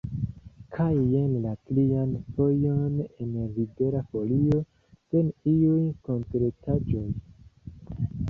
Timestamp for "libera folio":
3.57-4.57